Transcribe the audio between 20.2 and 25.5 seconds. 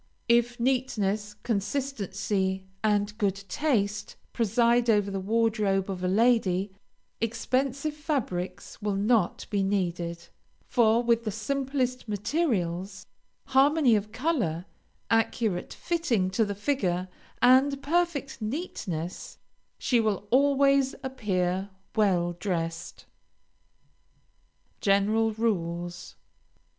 always appear well dressed. GENERAL